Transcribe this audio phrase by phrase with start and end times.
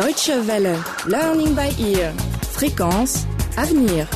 [0.00, 0.78] Deutsche Welle.
[1.06, 2.14] Learning by ear.
[2.42, 3.26] Fréquence.
[3.58, 4.08] Avenir.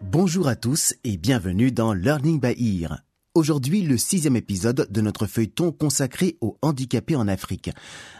[0.00, 3.02] Bonjour à tous et bienvenue dans Learning by Ear.
[3.34, 7.68] Aujourd'hui, le sixième épisode de notre feuilleton consacré aux handicapés en Afrique.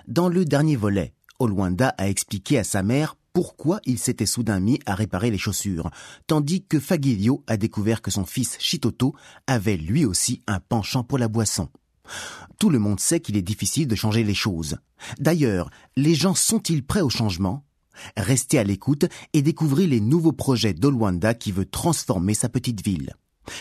[0.07, 4.79] Dans le dernier volet, Olwanda a expliqué à sa mère pourquoi il s'était soudain mis
[4.85, 5.91] à réparer les chaussures,
[6.27, 9.15] tandis que Fagilio a découvert que son fils Chitoto
[9.47, 11.71] avait lui aussi un penchant pour la boisson.
[12.59, 14.79] Tout le monde sait qu'il est difficile de changer les choses.
[15.19, 17.65] D'ailleurs, les gens sont-ils prêts au changement?
[18.17, 23.15] Restez à l'écoute et découvrez les nouveaux projets d'Olwanda qui veut transformer sa petite ville.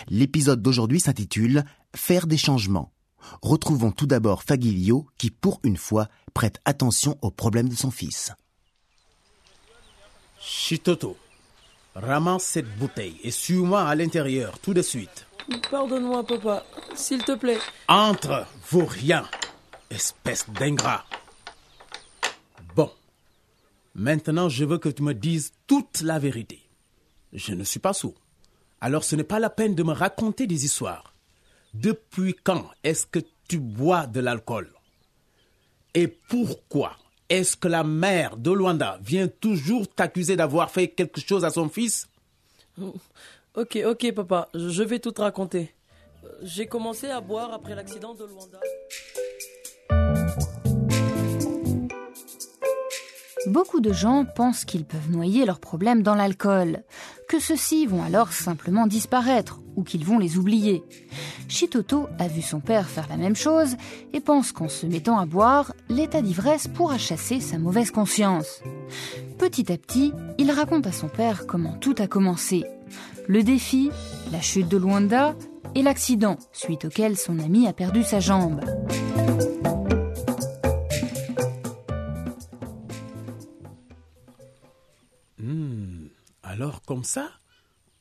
[0.09, 1.63] L'épisode d'aujourd'hui s'intitule
[1.95, 2.93] Faire des changements.
[3.41, 8.31] Retrouvons tout d'abord Fagilio qui, pour une fois, prête attention aux problèmes de son fils.
[10.39, 11.17] Chitoto,
[11.95, 15.27] ramasse cette bouteille et suis-moi à l'intérieur tout de suite.
[15.69, 17.59] Pardonne-moi, papa, s'il te plaît.
[17.87, 19.27] Entre, vaut rien,
[19.89, 21.05] espèce d'ingrat.
[22.75, 22.91] Bon,
[23.95, 26.61] maintenant je veux que tu me dises toute la vérité.
[27.33, 28.15] Je ne suis pas sourd.
[28.79, 31.13] Alors ce n'est pas la peine de me raconter des histoires.
[31.73, 34.73] Depuis quand est-ce que tu bois de l'alcool?
[35.93, 36.97] Et pourquoi
[37.29, 41.69] est-ce que la mère de Luanda vient toujours t'accuser d'avoir fait quelque chose à son
[41.69, 42.07] fils?
[43.53, 45.75] Ok, ok, papa, je vais tout te raconter.
[46.41, 48.59] J'ai commencé à boire après l'accident de Luanda.
[53.47, 56.83] Beaucoup de gens pensent qu'ils peuvent noyer leurs problèmes dans l'alcool,
[57.27, 60.81] que ceux-ci vont alors simplement disparaître ou qu'ils vont les oublier.
[61.49, 63.75] Shitoto a vu son père faire la même chose
[64.13, 68.61] et pense qu'en se mettant à boire, l'état d'ivresse pourra chasser sa mauvaise conscience.
[69.37, 72.63] Petit à petit, il raconte à son père comment tout a commencé.
[73.27, 73.89] Le défi,
[74.31, 75.35] la chute de Luanda
[75.75, 78.61] et l'accident suite auquel son ami a perdu sa jambe.
[86.61, 87.29] Alors comme ça,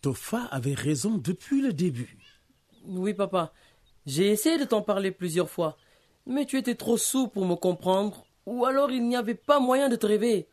[0.03, 2.19] Tofa avait raison depuis le début.
[2.85, 3.55] Oui, papa.
[4.05, 5.79] J'ai essayé de t'en parler plusieurs fois,
[6.27, 9.89] mais tu étais trop sourd pour me comprendre, ou alors il n'y avait pas moyen
[9.89, 10.47] de te rêver.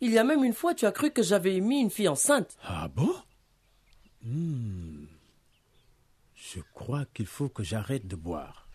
[0.00, 2.56] Il y a même une fois, tu as cru que j'avais émis une fille enceinte.
[2.62, 3.12] Ah bon?
[4.28, 5.06] Hmm.
[6.34, 8.68] Je crois qu'il faut que j'arrête de boire.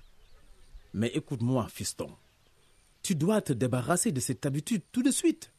[0.95, 2.09] Mais écoute-moi, fiston.
[3.03, 5.51] Tu dois te débarrasser de cette habitude tout de suite.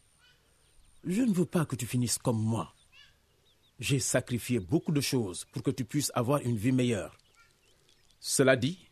[1.05, 2.75] Je ne veux pas que tu finisses comme moi.
[3.79, 7.17] J'ai sacrifié beaucoup de choses pour que tu puisses avoir une vie meilleure.
[8.19, 8.89] Cela dit,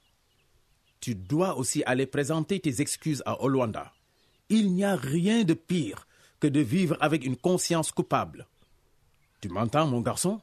[1.01, 3.93] tu dois aussi aller présenter tes excuses à Olwanda.
[4.51, 6.07] Il n'y a rien de pire
[6.39, 8.47] que de vivre avec une conscience coupable.
[9.41, 10.41] Tu m'entends, mon garçon?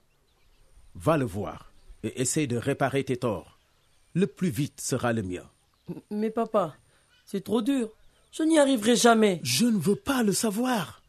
[1.01, 1.71] Va le voir
[2.03, 3.57] et essaye de réparer tes torts.
[4.13, 5.43] Le plus vite sera le mieux.
[6.11, 6.75] Mais papa,
[7.25, 7.89] c'est trop dur.
[8.31, 9.39] Je n'y arriverai jamais.
[9.43, 11.01] Je ne veux pas le savoir.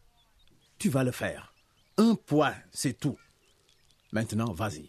[0.78, 1.52] Tu vas le faire.
[1.98, 3.18] Un point, c'est tout.
[4.12, 4.88] Maintenant, vas-y.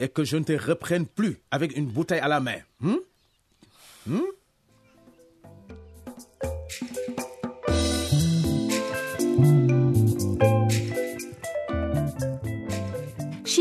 [0.00, 2.58] Et que je ne te reprenne plus avec une bouteille à la main.
[2.82, 3.00] Hum?
[4.08, 4.26] Hum?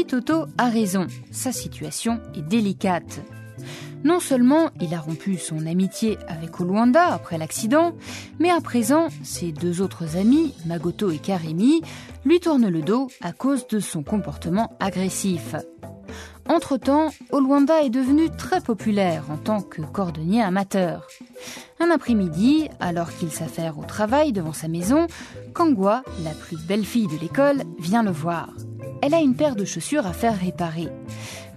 [0.07, 3.19] Chitoto a raison, sa situation est délicate.
[4.05, 7.91] Non seulement il a rompu son amitié avec Olwanda après l'accident,
[8.39, 11.81] mais à présent, ses deux autres amis, Magoto et Karemi,
[12.23, 15.57] lui tournent le dos à cause de son comportement agressif.
[16.47, 21.05] Entre-temps, Olwanda est devenu très populaire en tant que cordonnier amateur.
[21.81, 25.07] Un après-midi, alors qu'il s'affaire au travail devant sa maison,
[25.53, 28.47] Kangwa, la plus belle fille de l'école, vient le voir.
[29.01, 30.87] Elle a une paire de chaussures à faire réparer.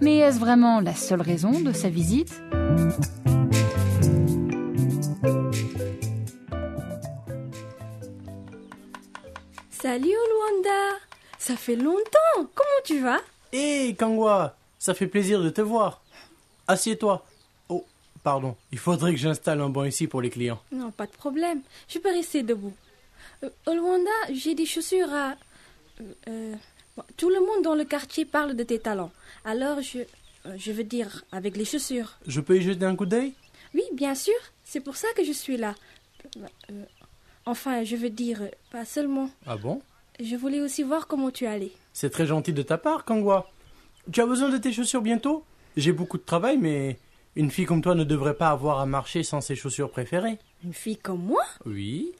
[0.01, 2.41] Mais est-ce vraiment la seule raison de sa visite?
[9.69, 10.99] Salut Olwanda
[11.39, 11.99] Ça fait longtemps
[12.35, 13.19] Comment tu vas?
[13.51, 16.01] Hé Kangwa Ça fait plaisir de te voir.
[16.67, 17.25] Assieds-toi.
[17.69, 17.85] Oh,
[18.23, 18.55] pardon.
[18.71, 20.61] Il faudrait que j'installe un banc ici pour les clients.
[20.71, 21.61] Non, pas de problème.
[21.87, 22.73] Je peux rester debout.
[23.43, 25.35] Euh, Olwanda, j'ai des chaussures à...
[25.99, 26.55] Euh, euh,
[27.17, 29.11] tout le monde dans le quartier parle de tes talents.
[29.45, 29.99] Alors je...
[30.45, 32.17] euh, Je veux dire, avec les chaussures.
[32.27, 33.33] Je peux y jeter un coup d'œil?
[33.73, 34.33] Oui, bien sûr.
[34.63, 35.75] C'est pour ça que je suis là.
[36.37, 36.83] Euh,
[37.45, 39.29] enfin, je veux dire, pas seulement.
[39.45, 39.81] Ah bon?
[40.19, 41.71] Je voulais aussi voir comment tu allais.
[41.93, 43.49] C'est très gentil de ta part, Kangwa.
[44.11, 45.43] Tu as besoin de tes chaussures bientôt?
[45.77, 46.99] J'ai beaucoup de travail, mais
[47.35, 50.37] une fille comme toi ne devrait pas avoir à marcher sans ses chaussures préférées.
[50.63, 51.43] Une fille comme moi?
[51.65, 52.11] Oui.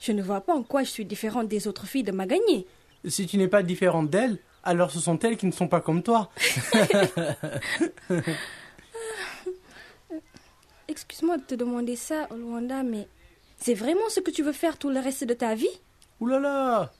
[0.00, 2.66] Je ne vois pas en quoi je suis différente des autres filles de Magagné.
[3.06, 6.02] Si tu n'es pas différente d'elles, alors ce sont elles qui ne sont pas comme
[6.02, 6.30] toi.
[10.88, 13.08] Excuse-moi de te demander ça, Olwanda, mais
[13.56, 15.80] C'est vraiment ce que tu veux faire tout le reste de ta vie?
[16.20, 16.92] Ouh là là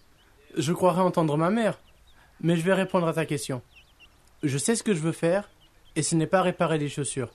[0.56, 1.78] Je croirais entendre ma mère.
[2.40, 3.62] Mais je vais répondre à ta question.
[4.42, 5.50] Je sais ce que je veux faire,
[5.94, 7.30] et ce n'est pas réparer les chaussures.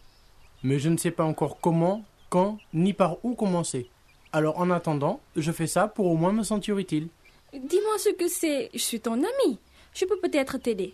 [0.63, 3.89] Mais je ne sais pas encore comment, quand, ni par où commencer.
[4.33, 7.07] Alors en attendant, je fais ça pour au moins me sentir utile.
[7.53, 8.69] Dis-moi ce que c'est.
[8.73, 9.59] Je suis ton ami.
[9.93, 10.93] Je peux peut-être t'aider.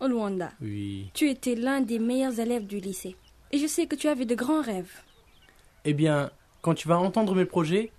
[0.00, 1.10] Oluanda, Oui.
[1.14, 3.16] tu étais l'un des meilleurs élèves du lycée.
[3.50, 4.92] Et je sais que tu avais de grands rêves.
[5.86, 6.30] Eh bien,
[6.60, 7.90] quand tu vas entendre mes projets,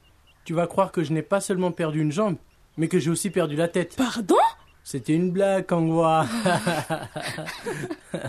[0.46, 2.36] tu vas croire que je n'ai pas seulement perdu une jambe,
[2.78, 3.96] mais que j'ai aussi perdu la tête.
[3.96, 4.36] Pardon?
[4.84, 6.28] C'était une blague, Kangwa.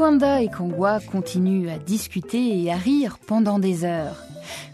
[0.00, 4.16] Oluanda et Kangwa continuent à discuter et à rire pendant des heures.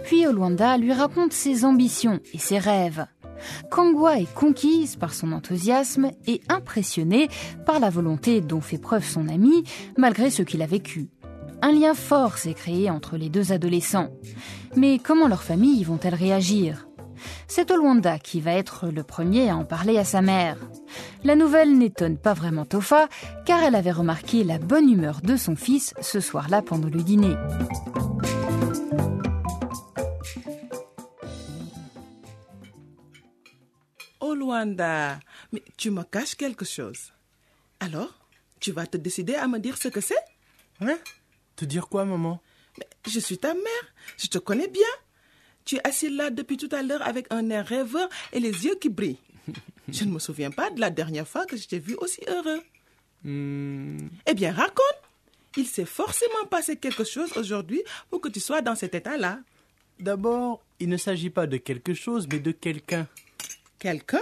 [0.05, 3.07] Puis Oluanda lui raconte ses ambitions et ses rêves.
[3.69, 7.27] Kangwa est conquise par son enthousiasme et impressionnée
[7.67, 9.65] par la volonté dont fait preuve son ami
[9.97, 11.09] malgré ce qu'il a vécu.
[11.61, 14.11] Un lien fort s'est créé entre les deux adolescents.
[14.77, 16.86] Mais comment leurs familles vont-elles réagir?
[17.49, 20.57] C'est Oluanda qui va être le premier à en parler à sa mère.
[21.25, 23.09] La nouvelle n'étonne pas vraiment Tofa,
[23.45, 27.35] car elle avait remarqué la bonne humeur de son fils ce soir-là pendant le dîner.
[34.37, 35.19] Luanda,
[35.53, 37.13] mais tu me caches quelque chose.
[37.81, 38.29] Alors,
[38.61, 40.15] tu vas te décider à me dire ce que c'est?
[40.81, 40.99] Hein
[41.57, 42.41] Te dire quoi, maman?
[42.79, 43.87] Mais je suis ta mère,
[44.19, 44.83] je te connais bien.
[45.67, 48.77] Tu es assis là depuis tout à l'heure avec un air rêveur et les yeux
[48.81, 49.19] qui brillent.
[49.89, 52.61] Je ne me souviens pas de la dernière fois que je t'ai vu aussi heureux.
[53.23, 55.01] Hmm, Eh bien, raconte.
[55.57, 59.41] Il s'est forcément passé quelque chose aujourd'hui pour que tu sois dans cet état-là.
[60.01, 63.07] D'abord, il ne s'agit pas de quelque chose, mais de quelqu'un.
[63.79, 64.21] Quelqu'un?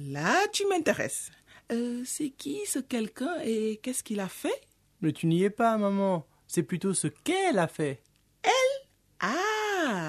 [0.00, 1.30] Là, tu m'intéresses.
[1.72, 4.60] Euh, c'est qui ce quelqu'un et qu'est-ce qu'il a fait?
[5.00, 6.26] Mais tu n'y es pas, maman.
[6.46, 8.00] C'est plutôt ce qu'elle a fait.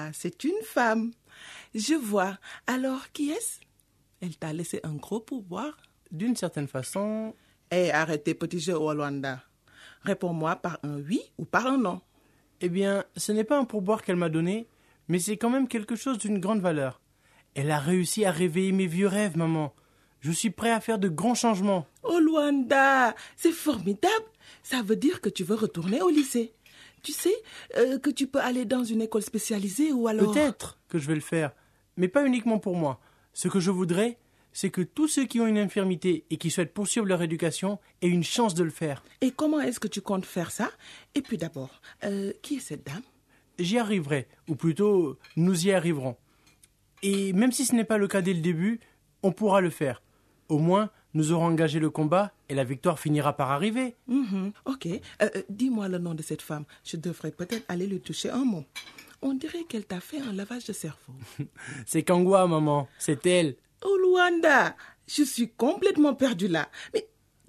[0.08, 1.12] Ah, c'est une femme.
[1.74, 2.38] Je vois.
[2.66, 3.60] Alors, qui est-ce?
[4.22, 5.76] Elle t'a laissé un gros pourboire
[6.10, 7.34] D'une certaine façon,
[7.70, 9.42] Eh, arrête tes petits jeux au Rwanda.
[10.02, 12.00] Réponds-moi par un oui ou par un non.
[12.62, 14.66] eh bien, ce n'est pas un pourboire qu'elle m'a donné,
[15.08, 17.00] mais c'est quand même quelque chose d'une grande valeur.
[17.54, 19.74] Elle a réussi à réveiller mes vieux rêves, maman.
[20.20, 21.86] Je suis prêt à faire de grands changements.
[22.02, 24.24] Oh, Luanda, c'est formidable.
[24.62, 26.54] Ça veut dire que tu veux retourner au lycée.
[27.02, 27.34] Tu sais
[27.76, 30.32] euh, que tu peux aller dans une école spécialisée ou alors...
[30.32, 31.52] Peut-être que je vais le faire,
[31.96, 33.00] mais pas uniquement pour moi.
[33.32, 34.18] Ce que je voudrais,
[34.52, 38.08] c'est que tous ceux qui ont une infirmité et qui souhaitent poursuivre leur éducation aient
[38.08, 39.04] une chance de le faire.
[39.20, 40.70] Et comment est-ce que tu comptes faire ça?
[41.14, 43.02] Et puis d'abord, euh, qui est cette dame?
[43.58, 46.16] J'y arriverai, ou plutôt, nous y arriverons.
[47.02, 48.80] Et même si ce n'est pas le cas dès le début,
[49.22, 50.02] on pourra le faire.
[50.48, 53.96] Au moins, nous aurons engagé le combat et la victoire finira par arriver.
[54.06, 54.86] Mhm, Ok.
[54.86, 56.64] Euh, euh, Dis-moi le nom de cette femme.
[56.84, 58.64] Je devrais peut-être aller lui toucher un mot.
[59.22, 61.12] On dirait qu'elle t'a fait un lavage de cerveau.
[61.86, 63.56] C'est Kangwa, maman, c'est elle.
[63.84, 64.76] Oh, Luanda,
[65.08, 66.68] je suis complètement perdue là.
[66.94, 67.08] Mais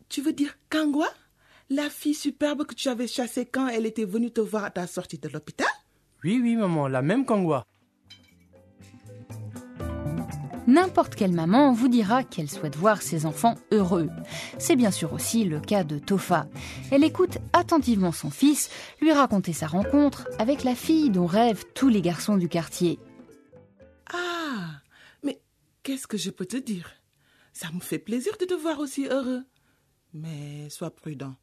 [0.10, 1.08] tu veux dire Kangwa?
[1.70, 4.88] La fille superbe que tu avais chassée quand elle était venue te voir à ta
[4.88, 5.68] sortie de l'hôpital?
[6.24, 7.64] Oui, oui, maman, la même Kangwa.
[10.70, 14.08] N'importe quelle maman vous dira qu'elle souhaite voir ses enfants heureux.
[14.60, 16.48] C'est bien sûr aussi le cas de Tofa.
[16.92, 18.70] Elle écoute attentivement son fils
[19.02, 23.00] lui raconter sa rencontre avec la fille dont rêvent tous les garçons du quartier.
[24.14, 24.84] Ah,
[25.24, 25.42] mais
[25.82, 26.92] qu'est-ce que je peux te dire?
[27.52, 29.42] Ça me fait plaisir de te voir aussi heureux.
[30.14, 31.34] Mais sois prudent.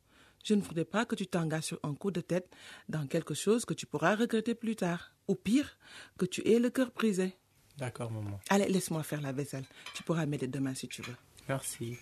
[0.45, 2.49] Je ne voudrais pas que tu t'engages sur un coup de tête
[2.89, 5.17] dans quelque chose que tu pourras regretter plus tard.
[5.27, 5.79] Ou pire,
[6.17, 7.37] que tu aies le cœur brisé.
[7.79, 8.41] D'accord, maman.
[8.49, 9.65] Allez, laisse-moi faire la vaisselle.
[9.95, 11.17] Tu pourras m'aider demain si tu veux.
[11.49, 11.97] Merci.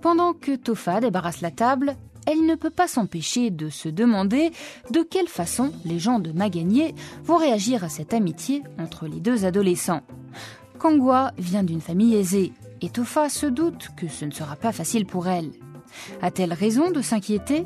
[0.00, 1.96] Pendant que Tofa débarrasse la table,
[2.26, 4.50] elle ne peut pas s'empêcher de se demander
[4.90, 6.94] de quelle façon les gens de Magagné
[7.24, 10.02] vont réagir à cette amitié entre les deux adolescents.
[10.78, 15.06] Kangwa vient d'une famille aisée et Tofa se doute que ce ne sera pas facile
[15.06, 15.52] pour elle.
[16.20, 17.64] A-t-elle raison de s'inquiéter?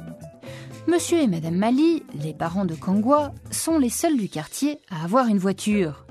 [0.87, 5.27] Monsieur et Madame Mali, les parents de Kangwa, sont les seuls du quartier à avoir
[5.27, 6.07] une voiture.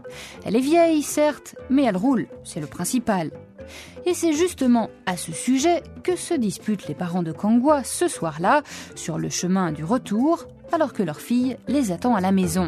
[0.45, 3.31] Elle est vieille, certes, mais elle roule, c'est le principal.
[4.05, 8.63] Et c'est justement à ce sujet que se disputent les parents de Kangwa ce soir-là,
[8.95, 12.67] sur le chemin du retour, alors que leur fille les attend à la maison.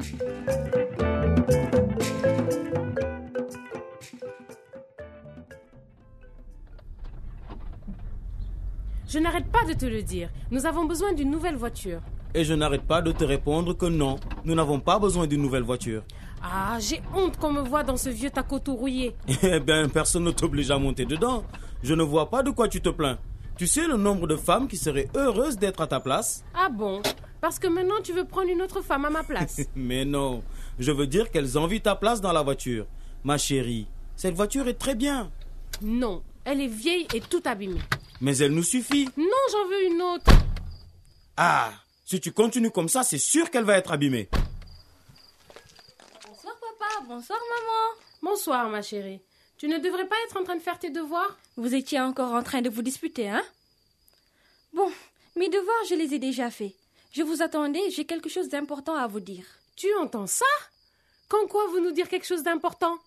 [9.07, 10.29] Je n'arrête pas de te le dire.
[10.51, 12.01] Nous avons besoin d'une nouvelle voiture.
[12.33, 15.63] Et je n'arrête pas de te répondre que non, nous n'avons pas besoin d'une nouvelle
[15.63, 16.03] voiture.
[16.43, 19.15] Ah, j'ai honte qu'on me voit dans ce vieux taco tout rouillé.
[19.43, 21.43] Eh bien, personne ne t'oblige à monter dedans.
[21.83, 23.17] Je ne vois pas de quoi tu te plains.
[23.57, 26.43] Tu sais le nombre de femmes qui seraient heureuses d'être à ta place?
[26.53, 27.01] Ah bon?
[27.41, 29.61] Parce que maintenant tu veux prendre une autre femme à ma place.
[29.75, 30.43] Mais non,
[30.79, 32.85] je veux dire qu'elles envient ta place dans la voiture.
[33.23, 35.31] Ma chérie, cette voiture est très bien.
[35.81, 37.81] non, elle est vieille et tout abîmée.
[38.21, 39.09] Mais elle nous suffit.
[39.15, 40.31] Non, j'en veux une autre.
[41.35, 41.71] Ah,
[42.05, 44.29] si tu continues comme ça, c'est sûr qu'elle va être abîmée.
[46.25, 48.01] Bonsoir papa, bonsoir maman.
[48.23, 49.21] Bonsoir ma chérie.
[49.57, 51.37] Tu ne devrais pas être en train de faire tes devoirs?
[51.55, 53.43] Vous étiez encore en train de vous disputer, hein?
[54.73, 54.91] Bon,
[55.35, 56.73] mes devoirs, je les ai déjà faits.
[57.13, 59.45] Je vous attendais, j'ai quelque chose d'important à vous dire.
[59.75, 60.45] Tu entends ça?
[61.27, 62.97] Quand quoi vous nous dire quelque chose d'important?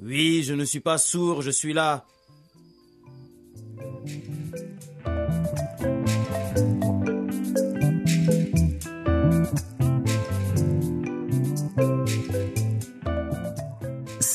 [0.00, 2.04] Oui, je ne suis pas sourd, je suis là.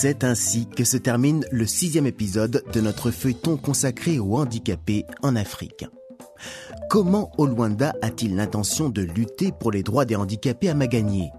[0.06, 5.38] C'est ainsi que se termine le sixième épisode de notre feuilleton consacré aux handicapés en
[5.38, 5.86] Afrique.
[6.90, 11.32] Comment Olwanda a-t-il l'intention de lutter pour les droits des handicapés à Magagné